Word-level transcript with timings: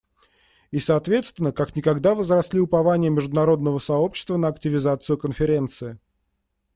И 0.71 0.79
соответственно, 0.79 1.51
как 1.51 1.75
никогда 1.75 2.15
возросли 2.15 2.59
упования 2.59 3.11
международного 3.11 3.77
сообщества 3.77 4.35
на 4.35 4.47
активизацию 4.47 5.19
Конференции. 5.19 5.99